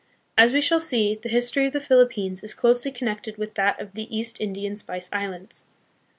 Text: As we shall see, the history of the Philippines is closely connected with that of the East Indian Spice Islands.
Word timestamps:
As 0.35 0.51
we 0.51 0.61
shall 0.61 0.79
see, 0.79 1.13
the 1.13 1.29
history 1.29 1.67
of 1.67 1.73
the 1.73 1.79
Philippines 1.79 2.41
is 2.43 2.55
closely 2.55 2.89
connected 2.89 3.37
with 3.37 3.53
that 3.53 3.79
of 3.79 3.93
the 3.93 4.07
East 4.09 4.41
Indian 4.41 4.75
Spice 4.75 5.11
Islands. 5.13 5.67